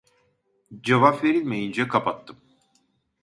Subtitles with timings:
[0.83, 2.37] Cevap verilmeyince kapattım